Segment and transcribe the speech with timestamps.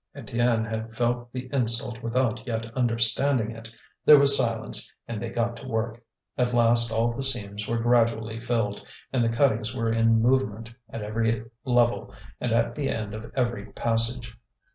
[0.15, 3.69] Étienne had felt the insult without yet understanding it.
[4.03, 6.03] There was silence, and they got to work.
[6.39, 8.83] At last all the seams were gradually filled,
[9.13, 13.65] and the cuttings were in movement at every level and at the end of every
[13.73, 14.35] passage.